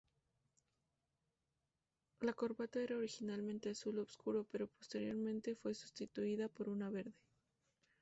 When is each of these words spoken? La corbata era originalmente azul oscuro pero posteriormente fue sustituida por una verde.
La 2.21 2.33
corbata 2.33 2.79
era 2.81 2.95
originalmente 2.97 3.69
azul 3.69 3.99
oscuro 3.99 4.43
pero 4.49 4.65
posteriormente 4.65 5.53
fue 5.53 5.75
sustituida 5.75 6.47
por 6.49 6.69
una 6.69 6.89
verde. 6.89 7.13